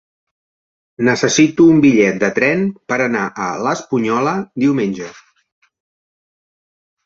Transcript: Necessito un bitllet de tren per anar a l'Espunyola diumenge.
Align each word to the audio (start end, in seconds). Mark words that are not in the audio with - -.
Necessito 1.09 1.67
un 1.73 1.83
bitllet 1.83 2.17
de 2.23 2.31
tren 2.39 2.65
per 2.93 2.99
anar 3.09 3.27
a 3.51 3.53
l'Espunyola 3.67 4.35
diumenge. 4.67 5.15